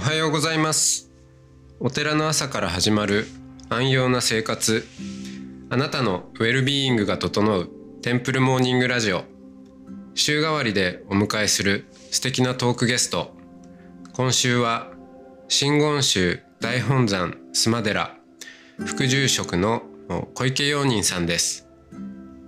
[0.00, 1.10] おはようございます。
[1.78, 3.26] お寺の朝から始まる
[3.68, 4.86] 安養な生活。
[5.68, 7.68] あなたのウェルビーイングが整う
[8.00, 9.24] テンプルモーニングラジオ。
[10.14, 13.36] 週替わりでお迎えする素敵なトークゲスト。
[14.14, 14.90] 今週は
[15.48, 18.16] 真言宗大本山須磨寺。
[18.78, 19.82] 副住職の
[20.32, 21.68] 小池陽人さんです。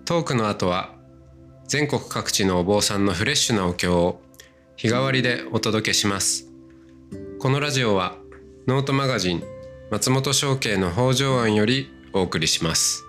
[0.07, 0.95] トークの後は
[1.69, 4.23] 全国各地のお坊さんのフレッシュなお経を
[4.77, 6.52] 日替わりでお届けします。
[7.43, 8.15] このラジオは
[8.69, 9.43] ノートマガジン
[9.91, 13.03] 松本商家の北条庵よりお送りします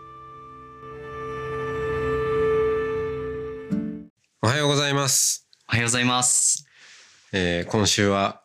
[4.42, 6.66] おはようございます、おはようございます。
[7.32, 8.42] えー今週は、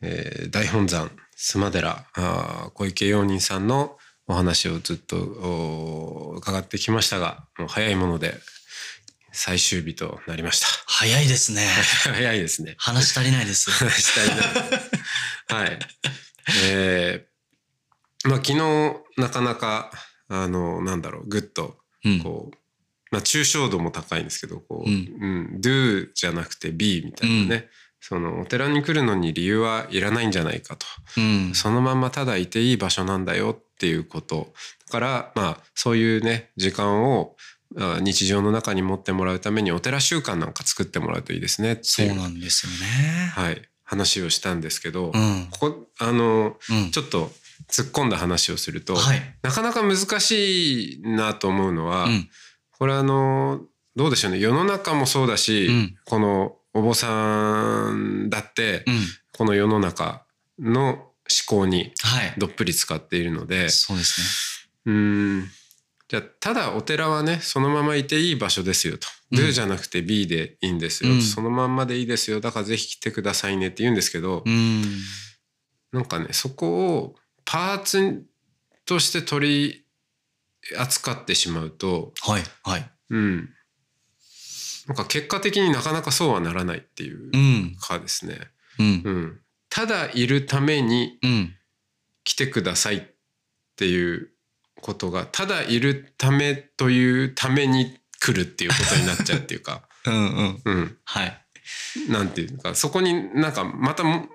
[0.00, 3.96] えー大本山須磨寺あー小池陽人さんの
[4.26, 8.34] お話をずっとお伺ってきましたがもう早いもので
[9.32, 11.66] 最終日となりました早いですね。
[12.04, 13.70] 早いですね話足りないです。
[13.72, 15.58] 話したいな。
[15.58, 15.78] はい。
[16.64, 18.58] えー、まあ昨日
[19.16, 19.90] なかなか
[20.28, 22.18] あのなんだろうグッとうん。
[22.20, 22.56] こう、
[23.10, 27.68] まあ抽象度も高いんですけどこう、ううんん、do じゃなくて be みたいなね、
[28.00, 31.54] そのお寺に来るのに理由はいらないんじゃないかと、うん。
[31.54, 34.52] そのまんまただいていい場所なんだよっていうこと
[34.86, 37.61] だからまあそういうね時間をあ
[38.00, 43.32] 日常の中に持ってもらうためにお寺習慣なんか作ってもらうといいですねそういうなんですよね。
[43.34, 45.48] はい、話をしたんですけど、うん。
[45.50, 46.90] ここあのうん。
[46.90, 47.30] ちょっと
[47.68, 49.20] 突っ込んだ話をすると、はい。
[49.42, 52.28] なかなか難しいなと思うのは、うん。
[52.78, 53.60] これあの
[53.96, 59.00] どうでしょうね世の中もそうだし、うんこのお坊さんだって、うん。
[59.32, 60.24] この世の中
[60.58, 61.10] の思
[61.46, 62.34] 考にはい。
[62.38, 65.48] どっぷり使っているのでそうですうーん
[66.12, 69.08] じゃあただお寺はねそのままいていい場所ですよと。
[69.30, 74.52] うん Do じゃなくて B でいいんですよ、うんそのまんまでいいですよだからぜひ来てくださいねって言うんですけど、ね。
[74.52, 74.82] うん。
[75.90, 77.14] なんかねそこを
[77.46, 78.24] パーツ
[78.84, 79.86] として取り
[80.76, 82.42] 扱ってしまうとはい。
[82.62, 82.90] はい。
[83.08, 83.48] うん
[84.88, 87.76] なんか結果的になかなかそうはならないっていううん。
[87.80, 88.38] かですね、
[88.78, 89.10] うんう。
[89.10, 91.54] ん、ただいるためにうん。
[92.24, 93.02] 来てくださいっ
[93.76, 94.28] ていう
[94.82, 100.14] ことがただいるためというために来るっていうことになっちゃうっていうか、 うん。
[100.14, 100.62] うん。
[100.64, 101.42] うん、はい。
[102.08, 104.28] なんていうかそこになんかまたも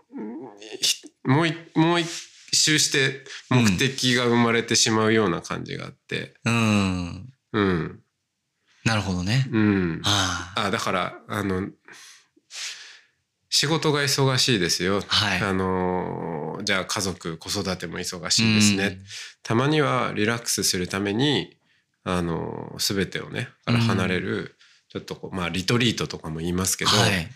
[0.81, 2.09] ひもういもう一
[2.53, 7.33] 周して目的が生まれてしまうような感じがあってうん。
[7.53, 7.99] うん
[8.85, 9.47] なるほどね。
[9.51, 10.61] うんああ。
[10.67, 11.67] あだからあの
[13.57, 15.39] 仕事が忙しいですよ、はい。
[15.41, 18.99] あのじゃあ家族子育ても忙しいですね、
[19.41, 21.57] たまにはリラックスするために
[22.03, 24.55] あの全てをねから離れる、
[24.89, 27.27] ちょっとこうまあリトリートとかも言いますけど、はい。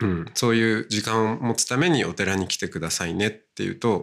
[0.00, 4.00] うん、そういう時間を持つためにお寺に来てくださいねっていうと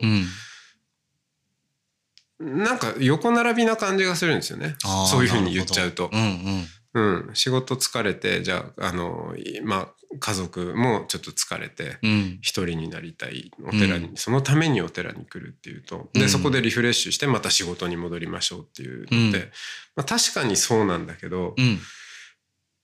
[2.40, 2.60] う、ん。
[2.60, 4.76] なんか横並びな感じがするんですよね
[5.10, 6.24] そういうふうに言っちゃうとな。
[6.24, 6.66] るほどうん。
[6.96, 11.98] うん、仕事疲れてじゃああの、いまあ、家族もちょっと疲れて。
[12.42, 16.22] 一人になりたいお寺に、うそのためにお寺に来るっていうとうん。
[16.22, 19.52] でそこでリフレッシュしてまた仕事に戻りましょうっていうので、うん。
[19.98, 21.80] まあ、確かにそうなんだけど、うん。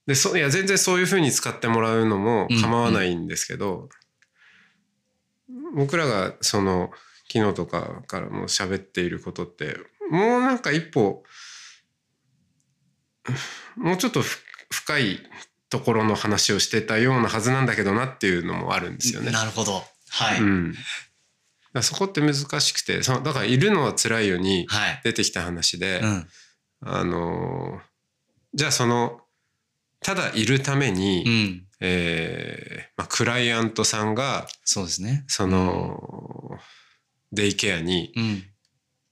[0.06, 3.88] でそいや全然そういうふうに使ってもらうのも構わないんですけど、
[5.74, 6.90] 僕らがその
[7.32, 9.78] 昨日とかからも喋っていることって
[10.10, 11.22] もうなんか一歩
[13.76, 15.20] もうちょっとふ深い
[15.68, 19.30] ところの話をしてたようなはずなんだけどなっていうのもあるんですよね。
[19.30, 19.82] なるほど。
[20.10, 20.40] はい。
[20.40, 20.74] うん、
[21.82, 25.00] そこって難しくてそのだからいるのは辛いようにはい。
[25.04, 26.28] 出てきた話で、うん。
[26.84, 27.92] あのー
[28.54, 29.22] じゃあその
[30.02, 31.66] ただいるために、うん。
[31.80, 35.24] えーまあ、クライアントさんがそうですね。
[35.26, 36.58] その、
[37.32, 38.44] デイケアにうん。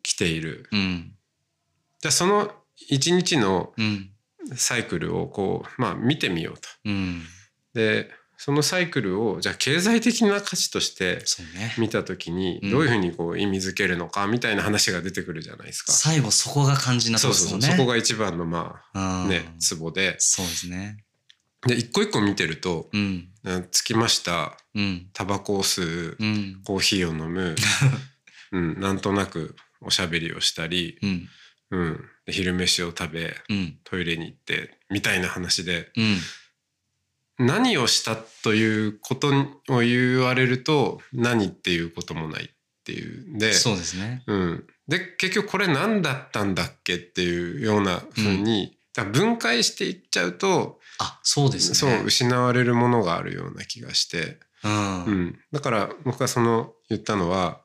[0.02, 1.14] 来ているうん。
[2.00, 2.52] じゃあその
[2.88, 4.10] 一日のうん。
[4.56, 6.68] サイクルをこう、まあ、見てみようと。
[6.86, 7.22] うん。
[7.74, 8.10] で
[8.42, 11.22] そのサイクルをじゃあ経済的な価値として。
[11.78, 15.92] 見た時にうんどういうふうにこう意味づけるのかみたいな話が出てくるじゃないですか。
[15.92, 17.66] 最後そこが肝心なところですよね。
[17.66, 21.04] そこが一番のまあうんねツボでそうですね。
[21.66, 23.28] で一個一個見てるとうん。
[23.70, 25.10] 「つきましたうん。
[25.12, 26.62] タバコを吸ううん。
[26.64, 27.54] コーヒーを飲む、
[28.52, 31.28] うん、なんとなくおしゃべりをしたり、うん。
[31.72, 33.78] うん、で昼飯を食べうん。
[33.84, 37.46] トイレに行ってみたいな話でうん。
[37.46, 39.28] 何をしたということ
[39.68, 42.48] を言われると何っていうこともないっ
[42.84, 44.22] ていうんでそうですね。
[44.26, 51.74] うん、で結局これ何だったんだっけっていうようなふうに、だから分解していっちゃうとあ、そうですね。
[51.74, 55.04] そう失われるものがあるような気がしてうん。
[55.04, 55.10] う。
[55.10, 57.62] ん、だから僕はその言ったのは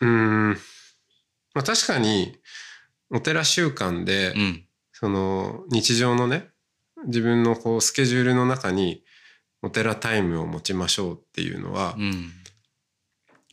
[0.00, 0.50] うーん、
[1.54, 2.38] まあ、確かに
[3.10, 4.64] お寺習慣で、うん。
[4.92, 6.48] その日常のね
[7.06, 9.04] 自分のこうスケジュールの中に
[9.62, 12.32] お寺タイムを持ちましょうっていうのは、うん。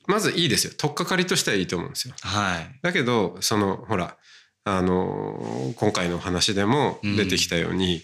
[0.08, 2.16] まずいいですよ取っかかりとしてはいいと思うんですよ。
[2.22, 2.80] はい。
[2.82, 4.18] だけどそのほら
[4.64, 8.02] あの今回の話でも出てきたように、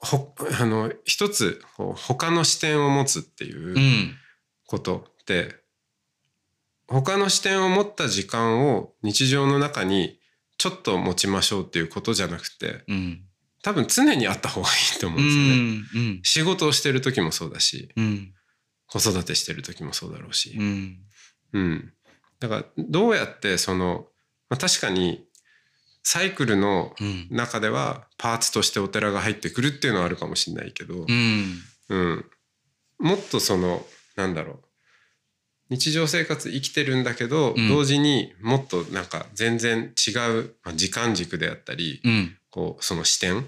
[0.00, 4.14] ほあの一つ他の視点を持つっていううん
[4.66, 5.56] ことって、
[6.88, 10.18] 他の視点を持った時間を日常の中に
[10.56, 13.24] ちょっと持ちましょうっていうことじゃなくてうん。
[13.62, 15.48] 多分常にあった方がいいと思ううんですよね。
[15.56, 16.08] ん。
[16.10, 16.20] うん。
[16.22, 18.32] 仕事をしてる時もそうだしうん。
[18.86, 20.56] 子育てしてる時もそうだろうし。
[20.58, 20.98] うん。
[21.52, 21.92] うん、
[22.40, 24.06] だからどうやってその、
[24.48, 25.24] まあ、確かに
[26.02, 27.28] サイクルのうん。
[27.30, 31.62] 中ではパーツとしてお寺が入ってくるっていうのはあるかもしれないけど、うん。
[31.90, 32.24] うん
[32.98, 33.84] もっとその
[34.16, 34.67] なんだろう
[35.70, 42.34] 日常生活生きてるんだけど、うん同時にもっとなんか全然違う、まあ、時間軸であったり、うん。
[42.50, 43.46] こうその視点、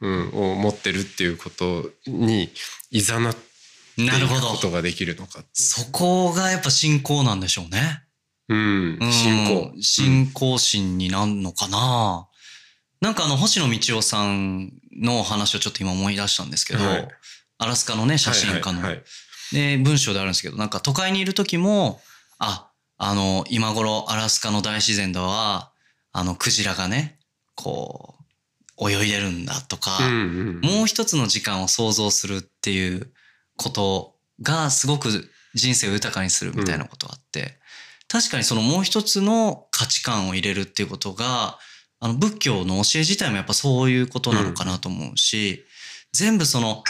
[0.00, 2.50] うん、を持ってるっていうことに
[2.90, 4.70] いざなっていなるほどくこと。
[4.70, 8.02] ができるのかそこがやっぱ信仰なんでしょうね。
[8.48, 9.72] うんうん信仰。
[9.80, 12.28] 信仰心になるのかな、
[13.00, 17.08] なんかあの、星野道夫さんの話をちょっと今思い出したんですけど、はい
[17.62, 18.78] アラスカのね、写真家の。
[18.80, 19.04] はいはいはい
[19.52, 22.00] で、文章であるんですけど、なんか都会にいる時も、
[22.38, 25.72] あ、あの、今頃アラスカの大自然では、
[26.12, 27.18] あの、クジラがね、
[27.54, 28.16] こ
[28.78, 29.98] う、泳いでるんだとか、
[30.62, 33.12] もう一つの時間を想像するっていう
[33.56, 37.58] ことがすごく人生を豊かにするみたいなことがあって、
[38.08, 41.58] 確かにそのもう一つの価値観を入れるっていうことが、
[42.00, 45.64] あの仏教の教え自体もやっぱそういうことなのかなと思うし、
[46.12, 46.82] 全部その、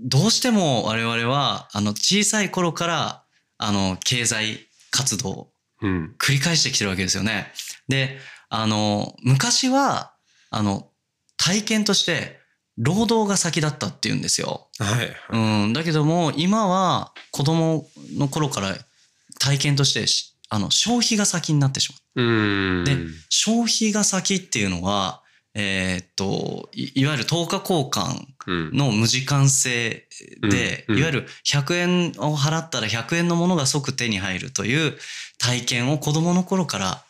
[0.00, 3.24] どうしても我々は、あの小さい頃から、
[3.58, 5.52] あの経済活動を
[5.82, 7.52] うん繰り返してきてるわけですよね。
[7.88, 8.18] で、
[8.48, 10.12] あの、昔は、
[10.50, 10.90] あの、
[11.36, 12.38] 体験として、
[12.78, 14.68] 労働が先だったっていうんですよ。
[14.78, 15.72] はいうん。
[15.72, 18.76] だけども、今は子供の頃から
[19.38, 22.22] 体験としてし、あの、消費が先になってしまう。
[22.22, 22.96] うんで
[23.30, 25.22] 消費が先っていうのは、
[25.58, 28.76] えーっと、いいわゆる等価交換うん。
[28.76, 30.06] の無時間性
[30.42, 31.00] で、うんうん。
[31.00, 34.96] いわゆる100円を払ったら100円のものが即手に入るという
[35.38, 37.02] 体験を子供の頃から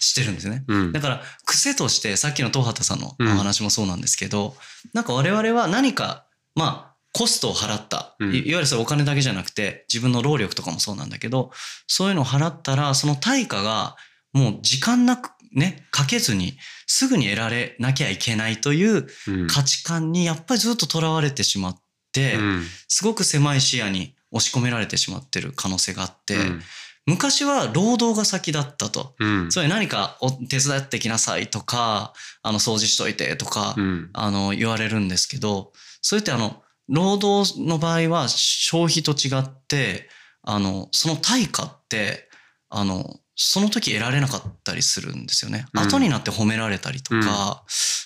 [0.00, 0.64] してるんですね。
[0.68, 0.92] うん。
[0.92, 4.54] だから癖としてさっきの東畑さんのお話もそうなんですけど、
[4.92, 11.52] なんか我々は何かまあコストを払った、いわゆるそれお金だけじゃなくて自分の労力とかもそうなんだけど
[11.86, 13.96] そういうのを払ったらその対価が
[14.34, 19.46] もう時間なくねかけずにすぐに得られなきゃいけないといううん。
[19.46, 21.76] 価値観にやっぱりずっととらわれてしまっ
[22.12, 22.62] て、うん。
[22.88, 26.62] すごく狭い視野に押し込められてしまってる可能性があって、うん。
[27.06, 29.14] 昔は労働が先だったと。
[29.18, 29.48] うん。
[29.50, 32.12] つまり何かお手伝ってきなさいとか、
[32.42, 34.10] あの、掃除しといてとか、うん。
[34.12, 40.08] あの、言われるんですけど、それってあの、労働の場合は消費と違って、
[40.42, 42.28] あの、その対価って、
[42.68, 45.66] あの、その時得られなかったりするんですよね。
[45.74, 47.64] うん後になって褒められたりとか、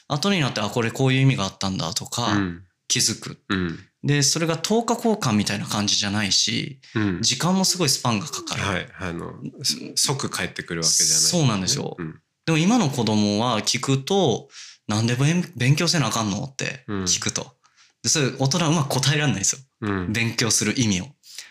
[0.08, 3.38] 後になって、あ、これこういう意味があったんだとか、うん気づく。
[3.48, 8.62] うんで、それが10日交換みたいな感じじゃないし、うん時間もすごいスパンがかかる。
[8.62, 9.32] はいあの
[9.62, 9.76] そ
[10.14, 14.48] 即帰ってくるわけじゃないそうなんですようんでも今の子供は聞くと、
[14.86, 17.58] なんで勉勉強せなあかんのって聞くと。
[18.02, 19.58] で、それ大人はうまく答えられないんですよ。
[19.82, 21.06] うん勉強する意味を。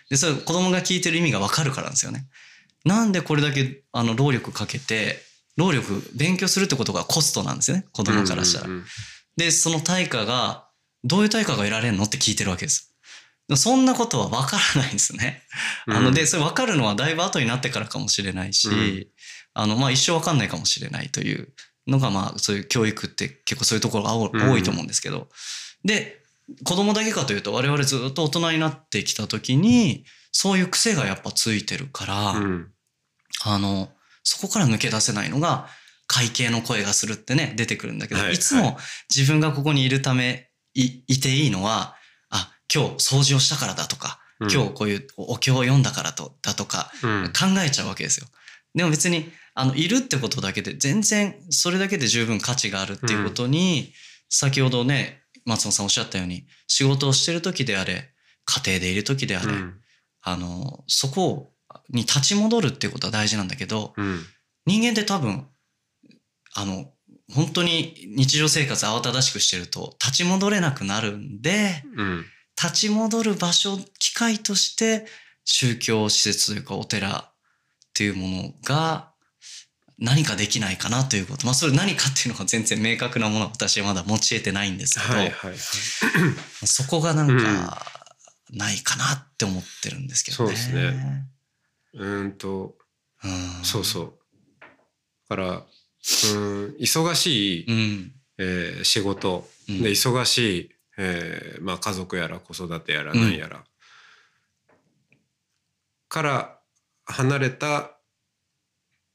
[0.09, 2.27] で、それ子供が聞いてる意味がわかるからなんですよね。
[2.87, 5.21] なんでこれだけあの労力かけて、
[5.57, 7.85] 労力、勉強するってことがコストなんですよね。
[7.91, 8.67] 子供からしたら。
[8.67, 8.85] うん
[9.37, 10.67] で、その対価が、
[11.03, 12.95] どういう対価が得られるのって聞いてるわけです。
[13.55, 15.43] そんなことはわからないんですね。
[15.85, 19.07] うんあの、で、それ分かるのはだいぶ後になってからかもしれないし、うん
[19.53, 21.49] あの、まあ、一生分かんないかもしれないという
[21.87, 25.29] のが、まあ、そういう教育って結構そういうところが多いと思うんですけど、
[25.85, 26.19] で、
[26.63, 32.71] 子供だけかというと、我々ずっと大人になってきた時に、そういう癖がやっぱついてるから、うん
[33.43, 33.89] あの、
[34.23, 35.67] そこから抜け出せないのが、
[36.07, 38.77] 会計の声がするってね、出てくるんだけど、はいい、つも
[39.13, 41.95] 自分がここにいるため、い、いていいのは、
[42.29, 44.51] あ、今日掃除をしたからだとか、うん。
[44.51, 47.33] 今日こういうお経を読んだからと、だとか、うん。
[47.33, 48.27] 考えちゃうわけですよ。
[48.73, 53.93] でも別に、あの、いるってことだけで、全然、それだけで十分価値があるっていうことに、
[54.29, 58.13] 先ほどね、松本さんおっしゃったように、仕事をしてる時であれ、
[58.45, 59.81] 家庭でいる時であれ、うん。
[60.21, 61.53] あの、そこ
[61.89, 64.19] に立ち戻るっていうことは大事なんだけど、うん
[64.65, 65.47] 人間って多分、
[66.53, 66.91] あの、
[67.33, 72.25] 本当に日常生活慌ただしくしてると立ち戻れなくなるんで、うん
[72.61, 75.05] 立ち戻る場所機会として
[75.45, 77.33] 宗教施設というかお寺っ
[77.93, 79.13] ていうものが
[79.99, 85.57] 何かできないかなということまあそれ何かっていうのが全然明確なものは私はまだ持ち得てないんですけど、はいはいはい。
[86.65, 87.85] そこがなんか
[88.51, 90.55] ないかなって思ってるんですけどね。
[90.55, 91.27] そうですね。
[91.97, 92.75] うーんと、
[93.23, 94.13] うん、そうそう。
[95.29, 98.11] だから、うーん、忙しい、うん。
[98.37, 99.81] えー仕事、うん。
[99.83, 103.63] で、忙しい、えーまあ家族やら子育てやら何やら、
[106.07, 106.59] から
[107.05, 107.97] 離れた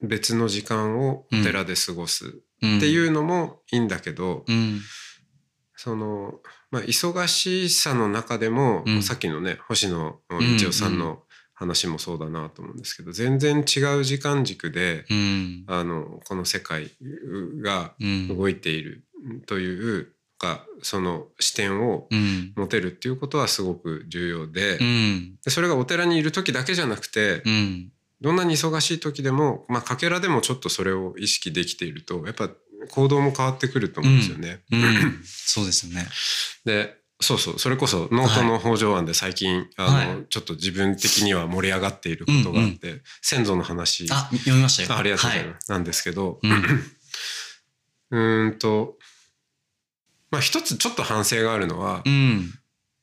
[0.03, 2.31] 別の時間をお寺で過ごすっ
[2.81, 4.81] ていううのもいいんだけど、ん。
[5.77, 9.03] その、まあ、忙しさの中でも、うん。
[9.03, 10.21] さっきのね星野道
[10.69, 11.23] 夫さんの
[11.62, 15.64] 話もそうだなと思うんですけど、全然違う時間軸で、うん。
[15.66, 16.90] あのこの世界
[17.62, 18.28] がうん。
[18.28, 19.04] 動いている
[19.47, 22.52] というか、その視点をうん。
[22.57, 25.37] 持てるっていうことはすごく重要で,、うん。
[25.45, 27.92] でそれがお寺にいる時だけじゃなくて、うん。
[28.21, 32.50] どんなに忙しい時でも、まあ、かけらでもちょっとそれを意識できているとやっぱ
[32.90, 34.61] 行動も変わってくると思うんですよね。
[34.71, 35.21] うん。
[35.25, 36.07] そうですよね。
[36.64, 44.88] でそうそうそれこそノートの北条案で最近、あの、はいちょっと自分的には盛り上がっていることがあって、先祖の話あ、読みましたよ。
[44.93, 46.49] あありがとうございはます、なんですけど、い。
[46.49, 46.85] うん。
[48.11, 48.99] うーんと
[50.31, 52.52] まあ一つちょっと反省があるのは、うん。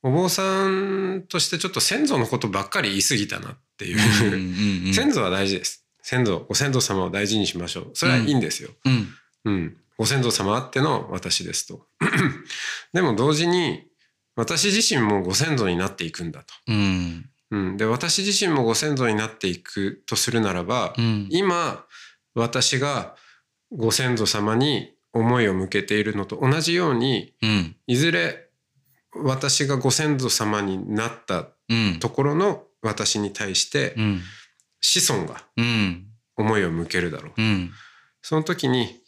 [0.01, 3.97] お坊さんとしてちょっと先祖のことばっかり言い過ぎたなっていう、
[4.27, 4.87] うん。
[4.87, 4.93] うん。
[4.93, 9.07] 先祖は大事です先祖ご先祖様を大事にしましょうそれはいいんですよ、うん。
[9.45, 11.85] うん、ご先祖様あっての私ですと
[12.93, 13.88] でも同時に
[14.39, 17.29] 私自身もご先祖になっていくんだと、うん。
[17.51, 21.27] うん、で私自身もご先祖になっていくとするならば、うん。
[21.29, 21.83] 今
[22.35, 23.15] 私が
[23.69, 27.75] ご先祖様に思いを向けているのと同じようにうん。
[27.85, 28.47] いずれ
[29.13, 31.99] 私がご先祖様になったうん。
[31.99, 34.21] ところの私に対してうん。
[34.79, 36.05] 子孫がうん。
[36.37, 37.41] 思いを向けるだろう。
[37.41, 37.71] うん。
[38.21, 39.01] その時に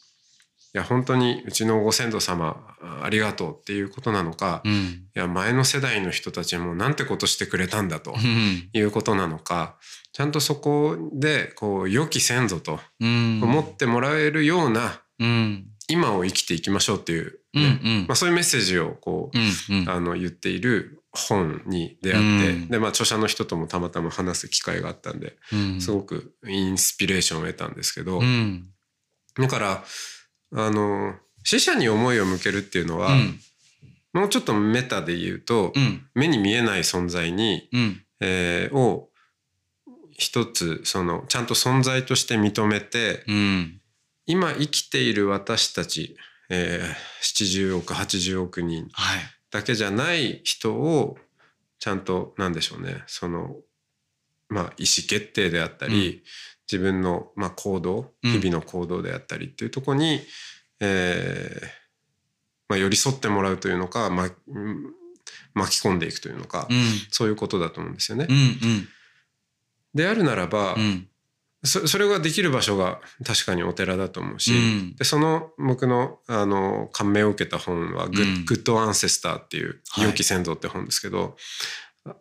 [0.73, 2.55] いや本当にうちのご先祖様
[3.03, 5.07] ありがとうっていうことなのか、いうん。
[5.13, 8.69] や前の世代の人たちもなんてことしてくれたんだとうん。
[8.71, 9.75] いうことなのか
[10.13, 13.41] ちゃんとそこでこう良き先祖とうん。
[13.43, 15.65] 思ってもらえるようなうん。
[15.89, 17.63] 今を生きていきましょうっていう、うん。
[17.63, 19.81] ねうんまあ、そういうメッセージをこう、うん。
[19.81, 19.89] うん。
[19.89, 25.81] あの言っている本に出会って、うんでまあ著者の人ともたまたま話す機会があったんでうん。
[25.81, 28.69] すごくインスピレーションを得たんですけど、うん。
[29.37, 29.83] だから
[30.53, 33.39] あの死者に思いを向けるっていうのは、うん。
[34.13, 36.05] もうちょっとメタで言うと、うん。
[36.13, 38.01] 目に見えない存在に、うん。
[38.19, 39.09] えーを
[40.11, 43.81] 一つそのちゃんと存在として認めてうん。
[44.27, 46.15] 今生きている私たち、
[46.49, 47.11] えー
[47.45, 49.19] 70億80億人はい。
[49.49, 51.17] だけじゃない人を
[51.79, 53.55] ちゃんとなんでしょうねその
[54.47, 56.23] まあ意思決定であったり、
[56.71, 60.21] 自分のまあ行動うん日々の行動であったりっていうところに、
[60.79, 61.67] えー
[62.69, 64.93] まあ、寄り添ってもらうというのか、まうん
[65.53, 66.77] 巻き込んでいくというのか、うん。
[67.09, 68.27] そういうことだと思うんですよね。
[68.29, 68.35] うん。
[68.35, 68.87] うん。
[69.93, 71.07] であるならば、うん。
[71.63, 81.37] そそれができる場所が確かにお寺だと思うし、うんでその僕のあの感銘を受けた本はグッ、うんグッドアンセスターっていう「はい良き先祖」って本ですけど、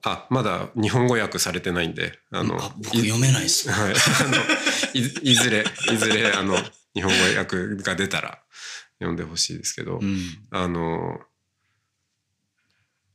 [0.03, 3.95] あまだ日本語訳されてないんであのあ僕読めないですはい、あ
[4.29, 4.37] の
[4.93, 5.01] い
[5.33, 6.57] いずれいずれあの
[6.95, 8.43] 日本語訳が出たら
[9.01, 10.19] 読んでほしいですけど、うん。
[10.51, 11.21] あの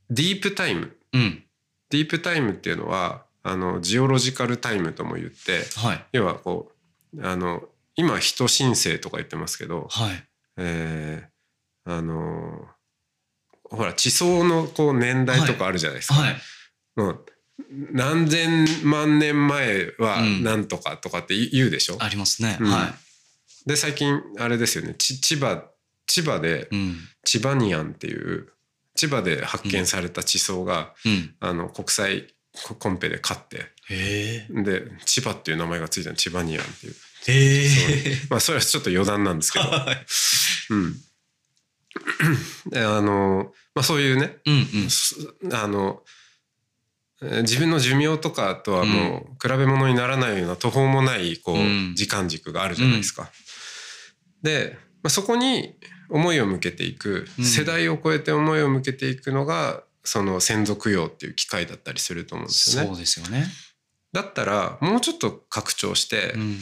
[0.09, 1.43] ディープタイムうん。
[1.89, 6.05] ディープタイムっていうのはあのジオロジカルタイムとも言ってはい。
[6.13, 6.71] 要はこ
[7.15, 7.63] うあの
[7.95, 10.27] 今人申請とか言ってますけど、はい。
[10.57, 11.35] えー
[11.87, 12.67] あの
[13.69, 16.15] ほら地層のこう年代とかあるじゃないですか。
[16.15, 16.33] はい。
[16.33, 16.39] も
[16.97, 17.25] う
[17.91, 22.57] 何千万年前はうんなんとかとかって言うでしょ、ありますね。
[22.59, 22.93] うんは
[23.65, 25.63] で最近あれですよねち千葉
[26.07, 26.75] 千葉でい。
[26.75, 26.95] うん。
[27.23, 28.47] 千葉ニアンっていう
[28.95, 31.35] 千葉で発見された地層が、うん。
[31.39, 32.27] あの国際
[32.79, 33.71] コンペで勝って。
[34.49, 36.93] で千葉っていう名前がついたの千葉ニアンっていう
[37.27, 38.17] へえ。
[38.29, 40.05] まあそれはちょっと余談なんですけど、 はい。
[40.69, 40.95] うん、
[42.71, 44.89] であの、まあ、そういうねうんうん。
[44.89, 45.15] す
[45.51, 46.24] あのえー
[47.41, 53.29] 自分の寿命とかとはもう比べ物にならないような途方もないこう、うん時間軸があるじゃないですか。
[54.43, 55.75] で、まあ、そこに
[56.09, 62.87] 思いを向けていく、うん世代を超えて思いを向けていくのがその先祖供養っていう機会だったりすると思うんですよね。
[62.89, 63.45] そうですよね。
[64.11, 66.57] だったらもうちょっと拡張して、うん。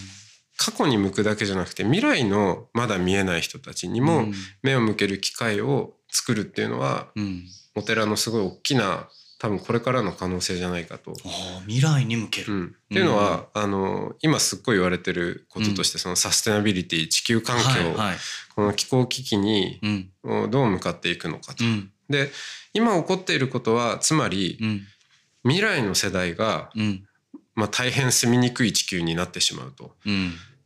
[0.56, 7.48] 過去に向くだけじゃなくて未来のまだ見えない人たちにもうん目を向ける機会を作るっていうのは、うん。
[7.76, 9.10] お寺のすごい大きな
[9.44, 11.14] 多分これからの可能性じゃないかと。
[11.68, 12.54] 未来に向ける。
[12.54, 18.16] うん、っていうのは、あの今すっごい言われてることとして、そのサステナビリティ地球環境、はいはい。
[18.56, 19.82] この気候危機に
[20.24, 20.50] うん。
[20.50, 21.66] どう向かっていくのかと。
[21.66, 21.92] うん。
[22.08, 22.32] で
[22.72, 24.82] 今起こっていることはつまりうん。
[25.44, 27.04] 未来の世代が、うん。
[27.54, 29.94] まあ、大変住みにくい地球になってしまうと。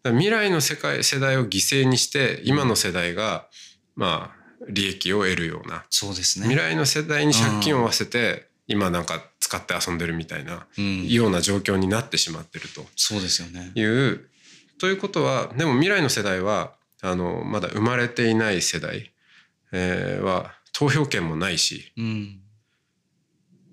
[0.04, 3.48] 未来の世界世代を犠牲にして今の世代が
[3.96, 4.38] まあ
[4.70, 6.46] 利益を得るようなそうですね。
[6.46, 11.08] 未来の世代に借金を負わせて今なんか使って遊んでるみたいなうん。
[11.08, 13.72] ような状況になってしまってるとそうですよね。
[13.76, 14.30] いう
[14.80, 19.12] ということはでも未来の世代はあのまだ生まれていない世代、
[19.72, 22.40] えーは投票権もないしうん。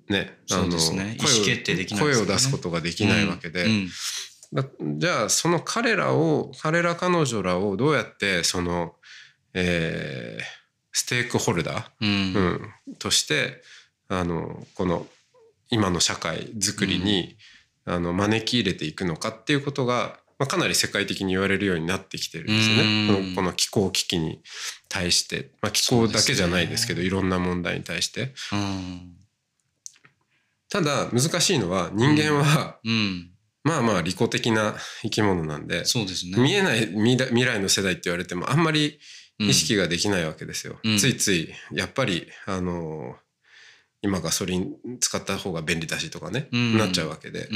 [0.09, 1.17] ねあそうのですね
[1.99, 3.89] 声を出すことができないわけで、うん。
[4.53, 4.65] だ
[4.99, 8.95] じゃあその彼らを彼ら彼女らをどうやってその、
[9.55, 10.65] えー
[10.97, 12.71] ステークホルダー、うん。
[12.89, 13.61] うん、として
[14.08, 15.06] あのこの
[15.70, 17.37] 今の社会づくりに、
[17.87, 22.82] あの招き入れていくのかっていうことが、まあ、かなり世界的に言われるようになってきてるんですよね。
[23.08, 24.42] うんこのこの気候危機に
[24.88, 28.32] 対して、まあ、気候だけじゃないですけどそういろんな問題に対して。
[28.52, 29.16] うん。
[30.68, 33.30] ただ難しいのは人間は、うん。
[33.62, 36.42] まあまあ利己的な生き物なんで、そうですね。
[36.42, 38.99] 見えない未来未来の世代って言われてもあんまり
[39.38, 40.78] 意識ができないわけですよ。
[40.82, 43.16] うんついついやっぱりあの
[44.04, 47.49] 今ガソリン使った方が便利だしとかね、うんなっちゃうわけで、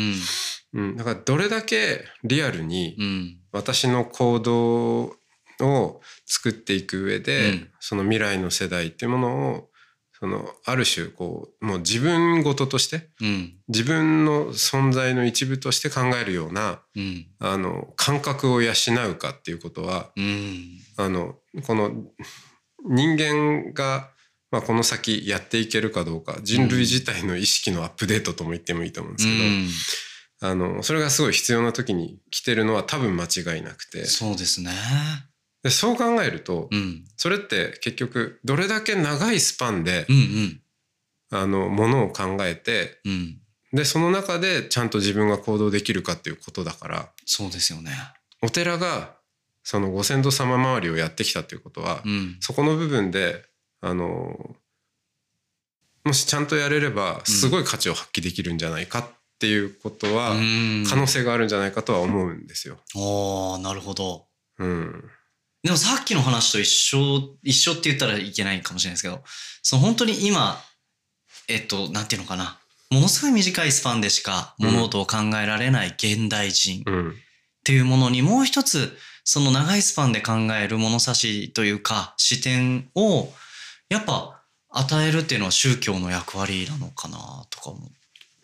[0.73, 0.81] うん。
[0.81, 3.37] うん、だからどれだけリアルにうん。
[3.53, 5.17] 私の行動
[5.61, 9.69] を作っていく上で、うんその未来の世代っていうものを
[10.19, 13.55] そのある種こうもう自分事としてうん。
[13.69, 17.27] 自分の存在の一部として考えるようなうん。
[17.41, 18.73] あの感覚を養
[19.11, 20.81] うかっていうことはうん。
[20.97, 21.35] あの
[21.67, 21.93] この
[22.87, 24.11] 人間が、
[24.51, 29.29] まあ、この先やっていけるかどうか人類自体の意識のアップデートとも言ってもいいと思うんです
[30.41, 34.71] けど、あのそれがすごい必要な時に来てるのは多分間違いなくてそうですね。
[35.63, 37.05] でそう考えるとうん。
[37.17, 40.61] それって結局どれだけ長いスパンでうんうん。
[41.31, 43.39] あのものを考えてうん。
[43.73, 47.93] でその中でちゃんと自分が行動できるかっていうことだからそうですよね。
[48.41, 49.17] お寺が
[49.65, 52.37] そのご先祖様周りをやってきたっていうことは、うん。
[52.41, 53.45] そこの部分で
[53.81, 54.57] あの
[56.05, 59.05] もしちゃんとやれればすごい価値を発揮できるんじゃないかっ
[59.39, 62.79] ていうことは、うん可能性があるんじゃないかとは思うんですよ。
[62.97, 64.27] おーなるほど。
[64.59, 65.05] うん、
[65.63, 69.23] でもさっきの話と一緒、一緒って言ったらいけないかもしれないですけど、
[69.63, 70.57] その本当に今、
[71.47, 72.59] えっと、なんていうのかな。
[72.91, 77.15] ものすごい短いスパンでしか物事を考えられない現代人っうん、
[77.63, 83.29] ていうものにもう一つ、その長いスパンで考える物差しというか視点を
[83.89, 87.19] やっぱ与えるっていうのは宗教の役割なのかな
[87.51, 87.91] とかも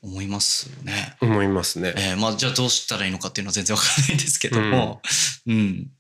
[0.03, 1.17] 思いますね。
[1.21, 1.95] 思いますね。
[1.97, 5.01] えーまあじゃあどうしたらいいのかっていうのは全然わからないんですけども、
[5.47, 5.91] うん、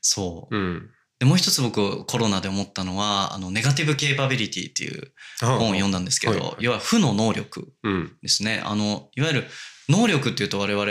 [0.00, 0.56] そう。
[0.56, 8.60] うん、で、もう一つ僕コロナで思ったのは、あの、ネガティブケーパビリティっていう本本を読んだんですけど、はいはい要は負の能力うん、ですね。
[8.64, 9.44] あの、いわゆる
[9.88, 10.86] 能力っていうと我々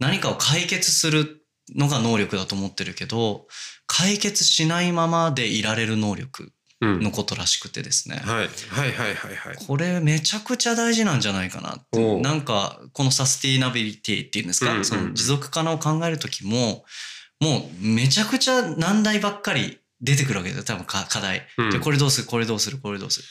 [0.00, 3.46] 何かを解決するのが能力だと思ってるけど、
[3.86, 8.16] 解決しないままでいられる能力うん、のことらしくてですね。
[8.16, 9.56] はい、はい、はい、はい、はい。
[9.66, 12.20] これめちゃくちゃ大事なんじゃないかなって。
[12.20, 14.84] なんかこのサスティナビリティっていうんですか、うんうんうん。
[14.84, 16.84] その持続可能を考える時も
[17.40, 20.64] もうめちゃくちゃ難題ばっかり出てくるわけですよ。
[20.64, 21.70] 多分か課題、うん。
[21.70, 22.26] でこれどうする？
[22.26, 22.78] これどうする？
[22.78, 23.26] これどうする？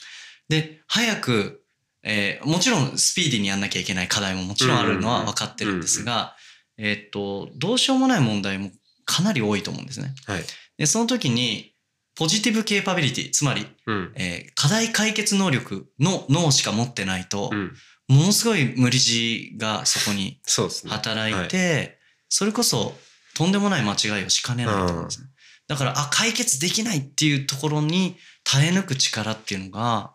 [0.50, 1.62] で早く、
[2.04, 6.36] えーもちろんスピーディーにやんなきゃいけない課題ももちろんあるのは分かってるんですが、
[6.78, 8.72] えーっとどうしようもない問題も
[9.06, 10.16] かなり多いと思うんですね。
[10.26, 10.44] はい、
[10.78, 11.75] でその時に
[12.16, 17.74] ポジティブケーパビリティつまりうん、えー課題解決能力の脳しか持ってないと、うん、
[18.08, 20.92] ものすごい無理強いがそこにそうですね。
[20.92, 22.00] 働いて、
[22.30, 22.94] それこそ
[23.36, 25.28] とんでもない間違いをしかねないと思うんですね。
[25.68, 30.14] だから、あ、解決できないっていうところに耐え抜く力っていうのが、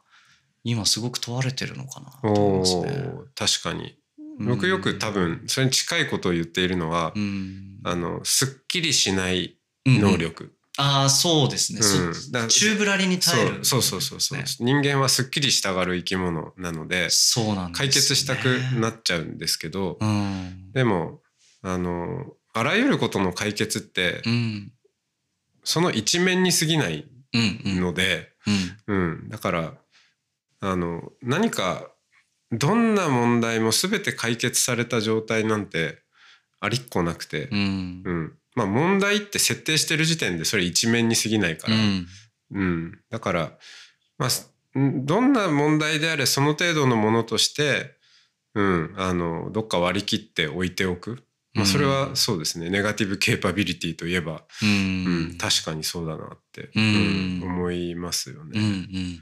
[0.63, 2.83] 今すごく問われてるのかなと思いおますね。
[2.89, 3.97] ー確かに。
[4.39, 7.79] うん僕よく多、分それに近いことを言っているのは、うん。
[7.85, 10.17] あのすっきりしないうん能。
[10.17, 10.55] 力。
[10.81, 11.81] ああ、そうですね。
[11.83, 17.73] うん宙ぶらりに耐える、そうそうそうそうそう、ね人間はすっきりしたがる生き物なのでそうなんね。
[17.75, 20.73] 解決したくなっちゃうんですけど、うん。
[20.73, 21.21] でも
[21.63, 24.73] あのあらゆることの解決ってうん。
[25.63, 27.61] その一面に過ぎないうん。
[27.65, 27.81] うん。
[27.81, 28.31] ので、
[28.89, 28.95] うん。
[28.95, 29.75] うんだから
[30.61, 31.91] あの何か
[32.53, 35.99] どんな問題も全て解決された状態なんて
[36.61, 38.33] ありっこなくて、うん。
[38.57, 42.07] うんまあ問題って設定してる時点でそれ一面に過ぎないから、うん。
[42.53, 43.53] うん、だから、
[44.19, 47.95] まあ、んどんな問題であれその程度のものとして、
[48.55, 55.39] うん、あのどっか割り切って置いておく、まあ、それはそうですね、ネガティブケーパビリティといえば、ううんん。
[55.39, 58.51] 確かにそうだなって、うん思いますよね。
[58.55, 59.21] うんうん。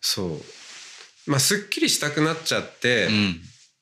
[0.00, 3.40] そうまあすっきりしたくなっちゃって、うん。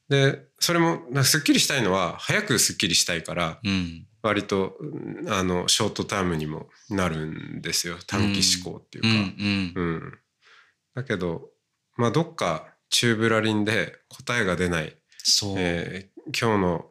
[0.09, 4.07] でそれもすっきりしたいのは早くすっきりしたいからうん。
[4.23, 9.81] 割とうんあのショートタームにもなるんですよ短期思考っていううんか。
[9.81, 10.19] うん
[10.95, 11.51] だけど
[11.97, 15.55] まあどっか中ブラリンで答えが出ない、そう。
[15.59, 16.87] えー今日の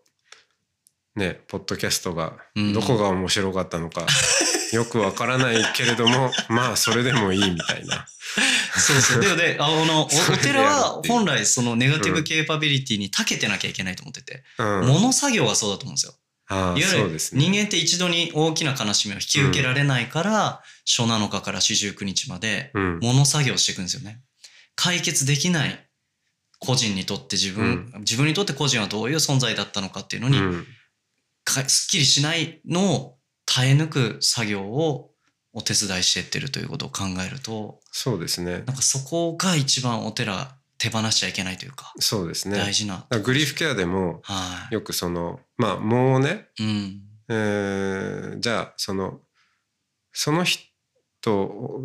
[1.16, 4.06] ねポッドキャストがうんどこが面白かったのか、
[4.74, 8.06] よくわからないけれどもまあそれでもいいみたいな。
[8.78, 9.22] そうそう。
[9.22, 16.14] でもね、あの、 お寺は本来そのネガティブケーパビリティに長けてなきゃいけないと思ってて、うん、物作業がそうだと思うんですよ。
[16.52, 17.42] いわゆるそうですね。
[17.42, 24.22] 人間って一度に大きな悲しみを引き受けられないから、初7日から四十九日までうん物作業していくんですよね。
[24.76, 25.88] 解決できない
[26.60, 30.66] 個人にとって自分、自分にとって個人はどういう存在だったのかっていうのに、
[31.68, 35.12] すっきりしないのを耐え抜く作業を
[35.54, 38.60] お手伝いしてってるということを考えると、そうですね。
[38.60, 42.58] なんかそこが一番お寺手放しちゃいけないというか、そうですね。
[42.58, 43.06] 大事な。
[43.24, 44.74] グリーフケアでもはい。
[44.74, 47.02] よくそのまあもうね、うん。
[47.30, 49.20] えーじゃあその
[50.12, 50.72] その人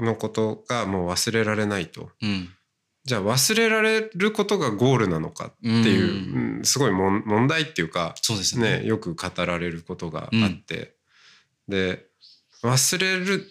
[0.00, 2.48] のことがもう忘れられないとうん。
[3.04, 8.78] じゃあ忘れられることがゴールなのかっていう、うんすごい問題っていうかそうですね。
[8.78, 10.94] ねよく語られることがあって、
[11.68, 12.06] で
[12.62, 13.46] 忘れる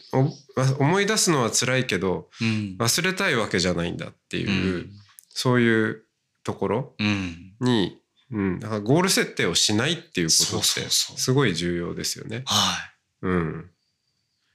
[0.80, 2.78] 思い出すのは辛いけどうん。
[2.80, 5.05] 忘れたいわけじゃないんだっていう、うん。
[5.36, 6.04] そういう
[6.44, 7.54] ところうん。
[7.60, 12.44] に、うん、だからゴール設定をしないっていうことってすごい重要ですよね。
[12.46, 12.78] は
[13.22, 13.70] うん、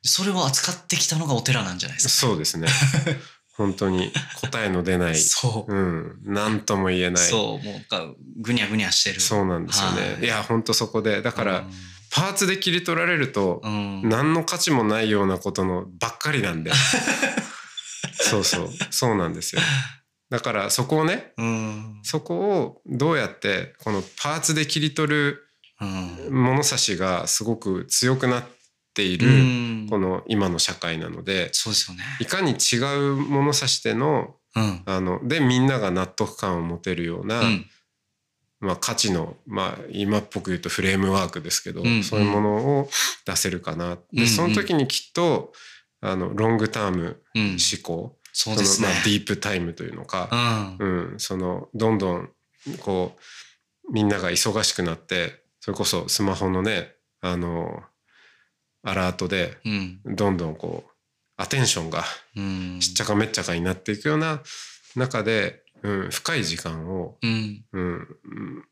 [0.02, 0.08] い。
[0.08, 2.28] それを扱ってきたのがお寺なんじゃないですか。
[2.28, 2.66] そうですね。
[3.52, 5.72] 本当に答えの出ない、そう。
[5.72, 7.28] うん、何とも言えない。
[7.28, 7.64] そう。
[7.64, 8.06] もうか、
[8.38, 9.20] ぐにゃぐにゃしてる。
[9.20, 10.12] そうなんですよね。
[10.14, 11.66] はいい、や本当そこでだから、
[12.10, 13.60] パーツで切り取られると。
[13.64, 16.72] 何の価値もないようなことのばっかりなんで。
[18.16, 19.60] そうそうそうなんですよ。
[20.30, 22.00] だからそこをねうん。
[22.02, 25.42] そこをどうやってこのパーツで切り取る
[25.80, 26.32] うん。
[26.32, 28.44] 物差しがすごく強くなっ
[28.94, 32.04] ている、うんこの今の社会なのでそうですよね。
[32.20, 32.76] いかに違
[33.12, 34.82] う物差しでのうん。
[34.86, 37.66] あのでみんなが納得感を持てるような、うん。
[38.60, 42.90] まあ、価値の、まあ、今っぽく言うとフレームワークですけど、うんうんそういうものを
[43.26, 43.86] 出せるかな。
[43.86, 45.52] うんうでんその時にきっと
[46.02, 47.42] あのロングタームうん。
[47.52, 51.10] 思考、そうですねまあ、ディープタイムというのか、うん。
[51.12, 52.30] うん、そのどんどん
[52.80, 53.14] こ
[53.86, 57.82] うみんなが忙しくなってそれこそスマホのねあの
[58.82, 60.00] アラートでうん。
[60.16, 60.90] どんどんこう
[61.36, 62.02] アテンションが
[62.34, 62.78] うん。
[62.80, 64.40] しっちゃかめっちゃかになっていくような
[64.96, 67.64] 中で、うん、深い時間を、うん。
[67.72, 68.64] うん、うん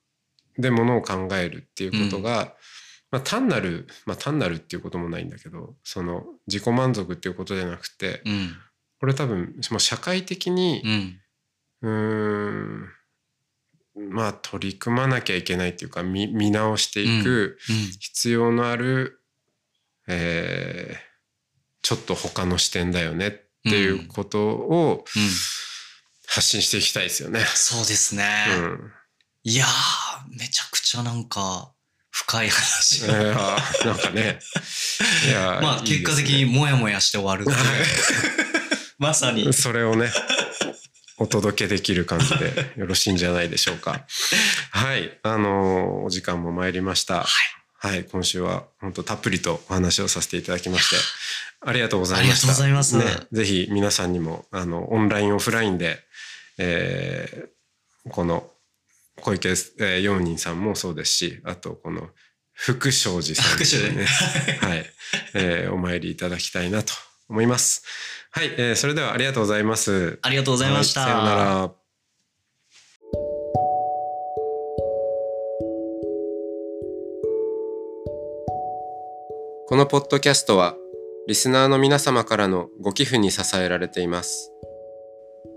[0.56, 2.54] でものを考えるっていうことが、
[3.10, 8.56] まあ、単なる、まあ、単なるっていうこともないんだけどその自己満足っていうことじゃなくてうん。
[9.00, 11.20] これ多分もう社会的にうん。
[11.80, 12.88] うーん
[14.10, 17.58] まあ取り組まなきゃいけないっていうか見見直していく
[18.00, 19.20] 必要のある、
[20.06, 21.08] えー
[21.80, 23.30] ちょっと他の視点だよねっ
[23.62, 25.22] ていうことをうん。
[26.26, 27.40] 発信していきたいですよね。
[27.54, 28.44] そうですね。
[28.50, 28.92] うん
[29.44, 31.72] いやー、めちゃくちゃなんか、
[32.10, 33.30] 深い話いな
[33.94, 34.40] んかね
[35.26, 37.46] いやー まあ、結果的にもやもやして終わる。
[38.98, 39.52] まさに。
[39.52, 40.10] それをね
[41.18, 44.06] お届けできる感じでよろしいんじゃないでしょうか。
[44.70, 47.26] はい、あのーお時間も参りました。
[47.80, 50.96] はい、今週は本当たっぷりとお話をさせていただきまして、
[51.60, 52.48] ありがとうございました。
[52.48, 56.04] ありがとうございますね、ぜひ皆さんにもあのオンラインオフラインで、
[56.58, 57.58] えー
[58.10, 58.50] この
[59.20, 62.08] 小池、えー、四人さんもそうですし、あとこの
[62.52, 64.06] 福正寺さんにね、
[64.60, 64.92] はい、
[65.34, 66.94] えーお参りいただきたいなと
[67.28, 67.82] 思います。
[68.30, 70.18] はい、えーそれではありがとうございます。
[70.22, 71.00] ありがとうございました。
[71.00, 71.70] はいさようなら。
[79.66, 80.76] このポッドキャストは
[81.26, 84.52] リスナーの皆様からのご寄付に支えられています。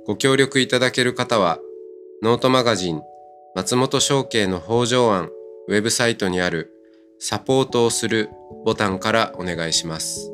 [0.05, 1.59] ご協力いただける方は
[2.23, 3.01] ノートマガジン
[3.53, 5.29] 松本商家の北条案
[5.67, 6.71] ウェブサイトにある
[7.19, 8.29] サポートをする
[8.65, 10.31] ボタンからお願いします。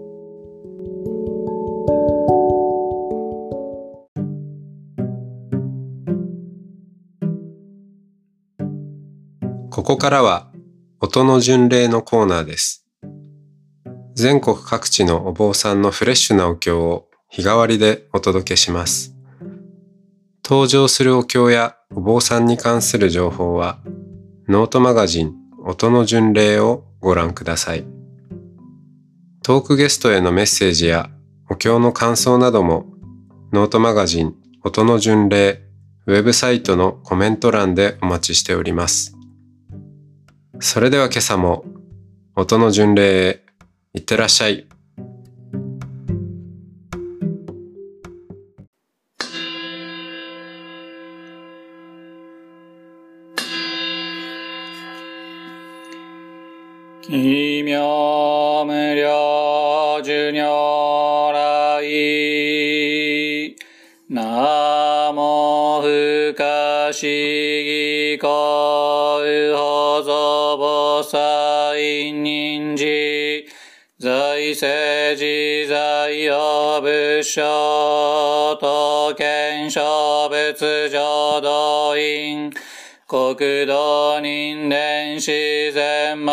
[9.88, 10.52] ここからは
[11.00, 12.86] 音の巡礼のコーナーです。
[14.16, 19.16] 全国各地のお坊さんのフレッシュなお経を日替わりでお届けします。
[20.44, 23.80] 登場するお経やお坊さんに関する情報は
[24.50, 27.86] ノートマガジン音の巡礼をご覧ください。
[29.42, 31.10] トークゲストへのメッセージや
[31.50, 32.88] お経の感想なども
[33.54, 35.62] ノートマガジン音の巡礼
[36.08, 39.17] ウェブサイトのコメント欄でお待ちしております。
[40.60, 41.64] それでは今朝も
[42.36, 43.44] 音の巡礼へ
[43.94, 44.68] いってらっしゃい。
[57.04, 61.48] 奇妙無量寿如来。
[64.10, 68.28] ナモ不可思議光
[69.54, 69.87] 保
[74.48, 82.52] 財政自在用仏書と検証仏浄土院。
[83.08, 83.34] 国
[83.66, 86.32] 土人伝自然幕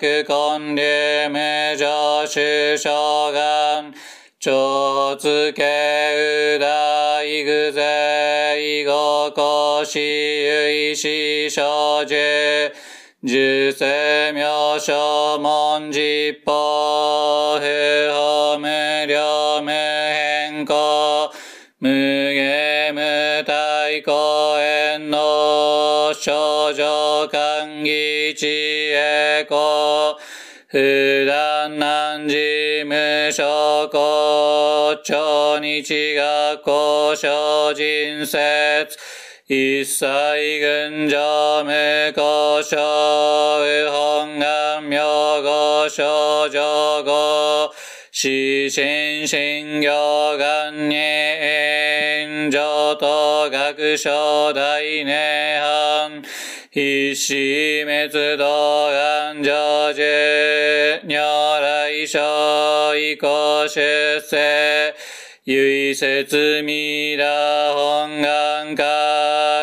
[0.00, 3.94] 根流無常主将願
[4.40, 5.62] 超付け
[6.54, 12.14] う大具税五古死有死小樹
[13.26, 21.30] 十世名所文実法不法無量無変更
[21.78, 24.12] 無下無体公
[24.58, 28.46] 園の少女歓喜知
[28.92, 30.18] 恵子
[30.68, 38.98] 普段難事無所公超日学校精進説
[39.46, 40.06] 一切
[40.58, 44.98] 群上無故障右本願名
[45.42, 46.58] 号少女
[47.02, 47.70] 語
[48.10, 56.24] 死神神行願に炎上と学書大涅槃
[56.70, 57.34] 必死
[57.84, 60.02] 滅動願成就
[61.02, 63.78] 如来書以降出
[64.20, 64.94] 世
[65.44, 68.74] 唯説未羅本願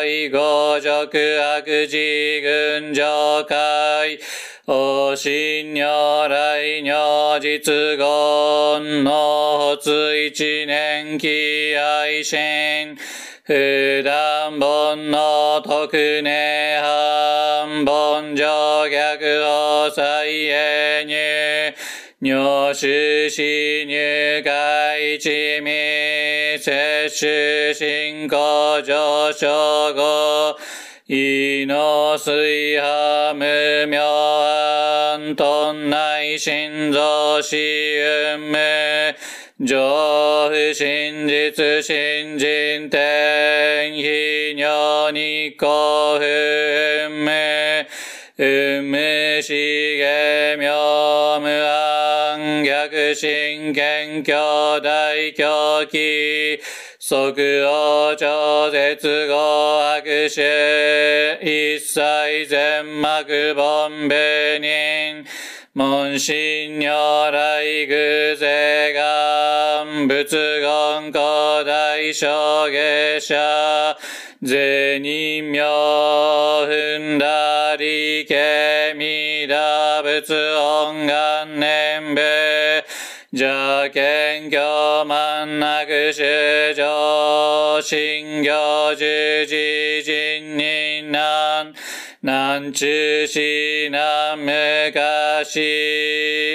[0.02, 1.96] 会五辱悪事
[2.42, 4.18] 群上会
[4.66, 12.96] お信如来如実言の発一年期愛心
[13.44, 21.74] 普段本の特寧半本上逆法再永入
[22.18, 30.58] 入手死入外一味摂取進行上昇後
[31.06, 47.86] 意の水波無明安頓内心臓死運無上不真実新人天非尿日光不運無
[48.38, 49.52] 運無死
[49.98, 51.81] 下妙無安
[52.62, 56.60] 逆心謙虚大狂気
[56.98, 57.16] 即
[57.64, 64.14] 応超絶合悪種一切全幕本部
[64.60, 65.24] 人
[65.74, 73.96] 門心如来偶税願仏言古代小下者
[74.44, 75.60] 税人名
[76.66, 82.51] 踏んだりけみだ仏音願念部
[83.34, 91.72] 邪見教満なく主上信行十字人人難
[92.20, 95.56] 南中市南昔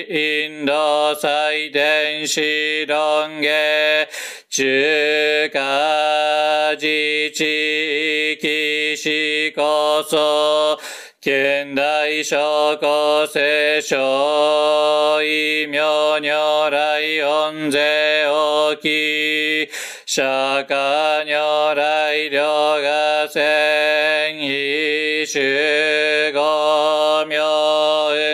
[0.07, 4.07] インド祭典史論下
[4.47, 10.77] 中華自治域史こそ
[11.27, 19.67] 現代諸古聖書異名如来恩税大き
[20.05, 27.35] 釈迦如来両が戦意守護名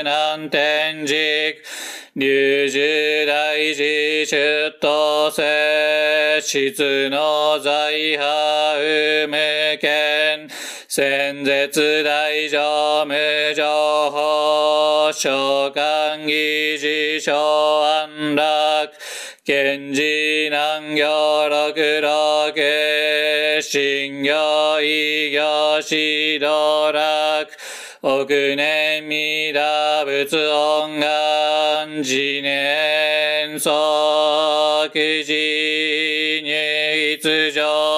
[0.03, 1.15] 南天竺
[2.13, 10.22] 流樹大事出頭世質の財派無権
[10.95, 12.11] 先絶大
[12.49, 13.13] 乗無
[13.55, 18.43] 情報召喚議事小安楽
[19.43, 27.47] 賢治南行六六新行異行指導楽
[28.01, 35.33] 億年未打仏音願自念即時
[36.43, 37.92] 入一上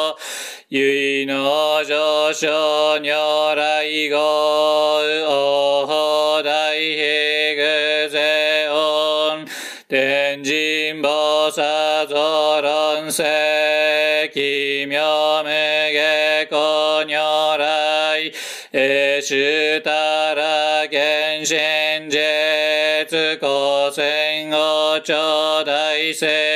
[0.67, 2.47] ゆの上昇
[2.97, 9.45] 如来語、おほ大悲具世音、
[9.87, 16.57] 天神菩薩増論世、奇妙無下古
[17.05, 18.33] 如来、
[18.73, 26.54] えしゅたら原神絶、古戦王朝大聖願、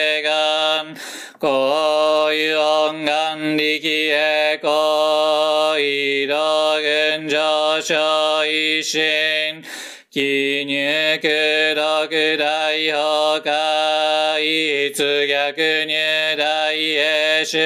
[1.40, 9.64] こう音願力へこ移動群上昇一心、
[10.12, 11.30] 記入苦
[11.76, 17.58] 毒大崩壊、出逆入大へ主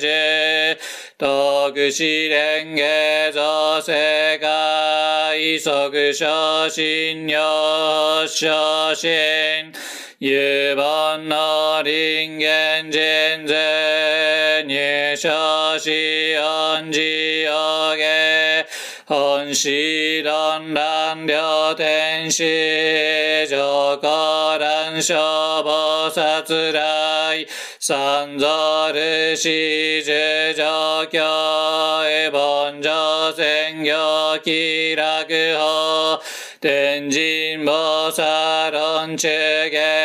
[0.00, 0.76] 従、
[1.16, 3.92] 徳試練下造世
[4.40, 9.72] 界、即昇進領昇進、
[10.22, 18.66] 有本の人間人税、入昇し恩寺を下、
[19.06, 27.46] 本師論乱両天使、上皇乱消防殺来、
[27.78, 36.20] 三蔵ルシ十上教、エボン上宣行気楽法、
[36.60, 39.30] 天神菩薩論中
[39.70, 39.99] 下、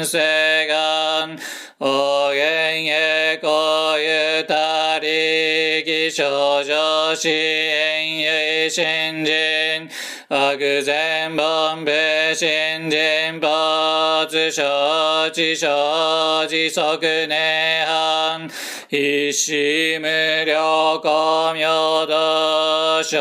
[0.00, 1.38] 果見世願、
[1.78, 9.90] おげんへこゆたりき少女支援ゆい新人、
[10.30, 11.90] 悪善本部
[12.34, 18.50] 新人没承知承知即涅槃、
[18.88, 19.52] 一死
[19.98, 23.18] 無量光明道小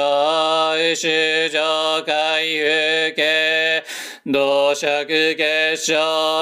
[0.96, 3.69] 主上海風景、
[4.32, 5.96] 土尺結晶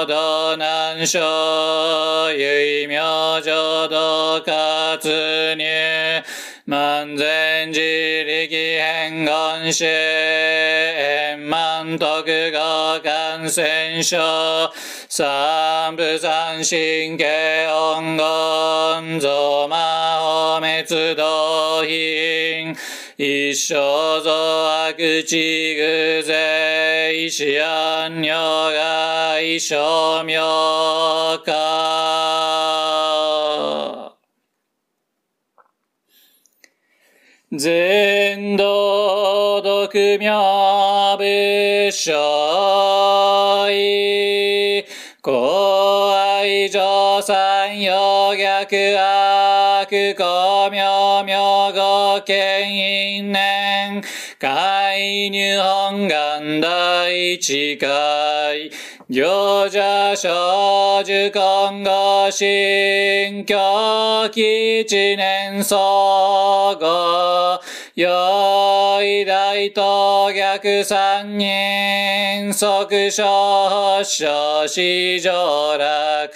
[0.06, 1.18] 道南小、
[2.36, 3.00] 唯明
[3.40, 6.22] 浄土活入、
[6.66, 8.48] 万全自力
[8.78, 9.86] 変願主、
[11.88, 14.18] 円満徳語感染症、
[15.08, 19.76] 三部三神経音言、増魔
[20.20, 22.76] 法滅道品、
[23.16, 23.74] 一生
[24.20, 24.30] 増
[24.90, 32.58] 悪地偶税、石安如が一生明か。
[37.50, 39.88] 全道独
[41.18, 44.84] 妙部所意、
[45.20, 51.36] 公愛上三陽逆悪、公明明
[51.72, 54.00] 語権因年、
[54.38, 58.70] 海入本願第一回、
[59.08, 67.60] 行者少女今後新教吉年総合、
[67.98, 76.30] よい大と逆三人、即小小子上楽、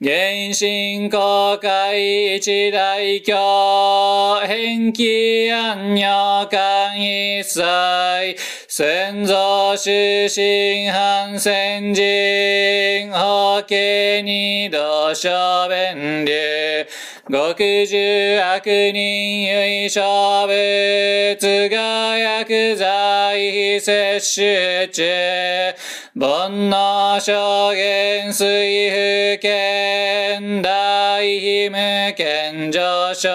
[0.00, 8.34] 原神公開一大教、変気安女間一切、
[8.66, 9.90] 先祖出
[10.30, 16.86] 身反戦人、法家二度小弁流、
[17.30, 25.72] 極重悪人唯小物が薬剤非摂取中、
[26.16, 33.28] 煩悩証言水不見大非無見上昇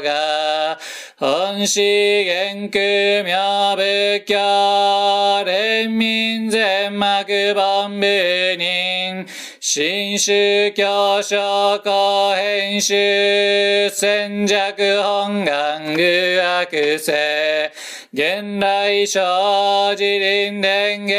[0.00, 0.78] が、
[1.18, 9.26] 本資源空妙仏教、連民全幕本部人、
[9.66, 17.70] 新宗教諸公編集、戦弱本願具悪性、
[18.12, 21.14] 現来生自林伝下、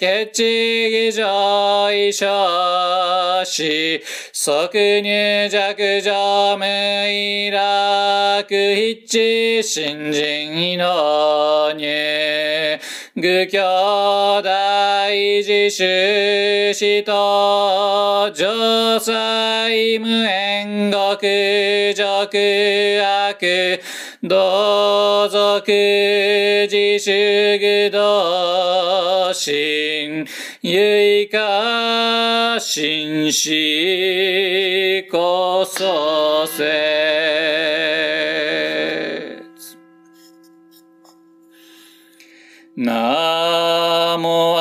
[0.00, 3.62] 決地儀上位少子、
[4.32, 6.64] 即入弱上無
[7.06, 12.80] 意楽、一致新人の入、
[13.14, 15.10] 愚教大
[15.42, 22.38] 自主使と、上祭無縁極俗
[23.02, 23.82] 悪、
[24.22, 25.70] 同族
[26.70, 30.26] 自主具道心、
[30.62, 37.31] 唯か心死こそせ。
[42.74, 44.51] ナモ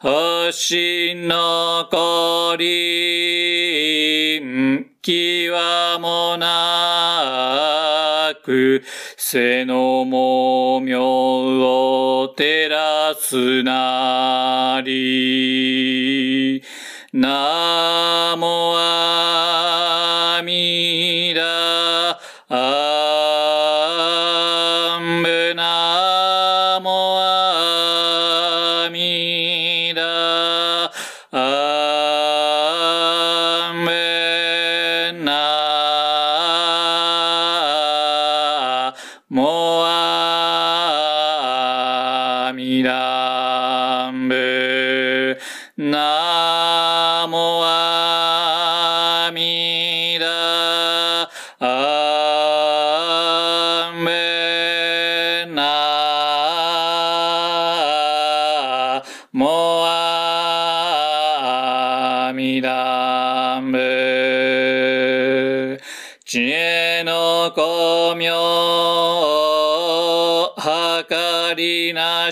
[0.00, 8.82] 星のこりん、きわもなく、
[9.16, 16.62] 背のもみょを照らすなり。
[17.12, 22.95] なもあみだ、あ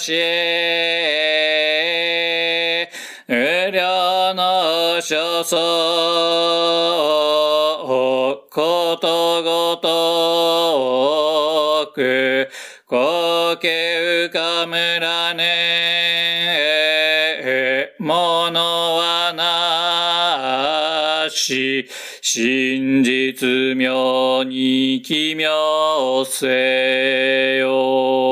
[0.01, 0.13] し、
[3.27, 5.57] 無量の所相、
[8.51, 12.51] ことごとく、
[12.87, 16.65] こけうかむらね、
[17.99, 21.89] ものはなし、
[22.21, 28.24] 真実妙に奇妙せよ。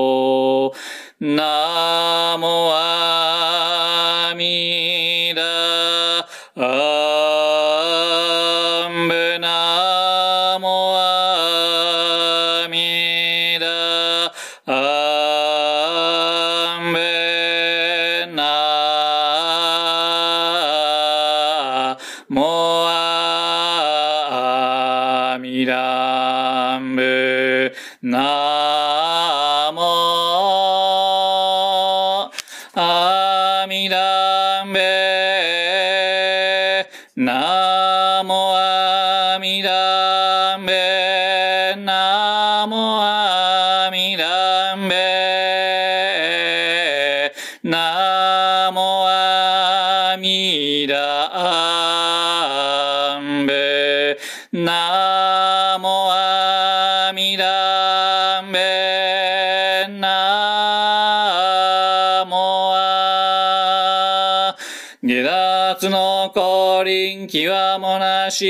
[66.43, 68.45] 降輪際もなし、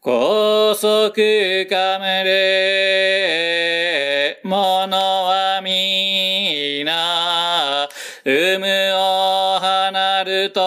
[0.00, 7.88] 高速カめレ、ものはみな、
[8.24, 8.58] 有
[8.92, 10.60] を離ると、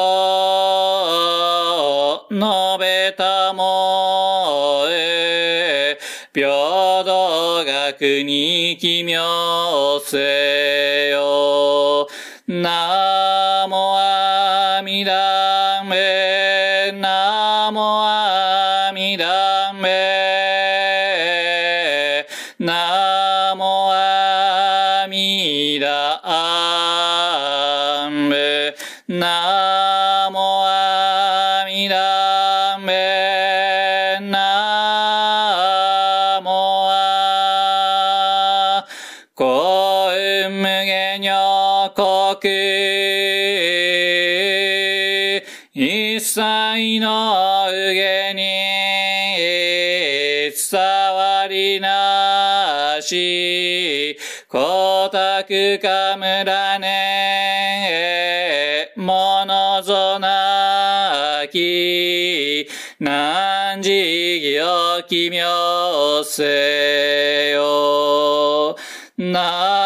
[2.32, 2.41] 述
[2.79, 5.99] べたもえ、
[6.34, 10.80] 平等学に奇妙性。
[53.22, 54.17] し、
[54.49, 55.43] 光沢
[55.80, 57.82] かむらね、
[58.95, 62.67] ものぞなき、
[62.99, 68.76] 何時を奇妙せよ。
[69.17, 69.80] な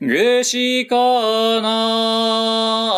[0.00, 2.90] ぐしこの、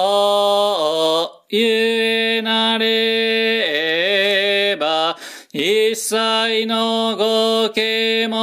[1.49, 5.17] ゆなれば、
[5.53, 8.37] 一切のごけも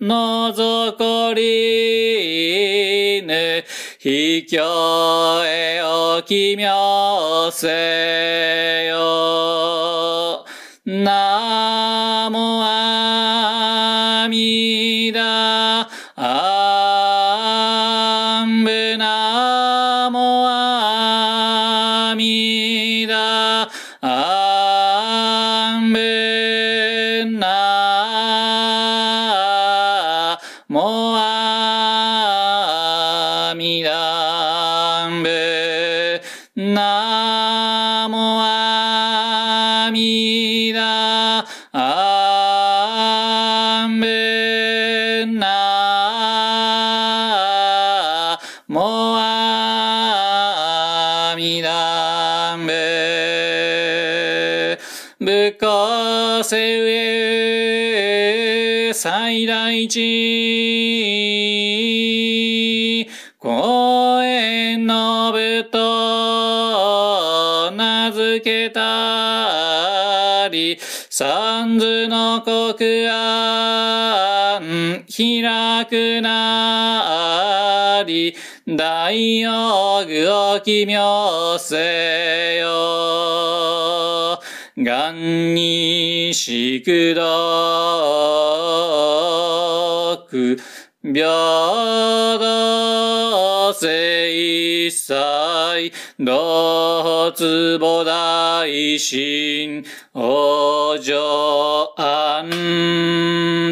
[0.00, 3.64] ん、のぞこりぬ、
[3.98, 8.81] ひきょうえおきみょうせい。
[70.42, 78.34] たり三途の国案開くなり
[78.66, 84.40] 大用具を奇妙せよ
[84.76, 87.22] 願にしくど
[90.28, 90.58] く
[91.02, 91.14] 平
[92.38, 98.64] 等性際同坪大
[98.96, 99.84] 神
[100.14, 102.48] お嬢安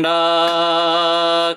[0.02, 1.56] 楽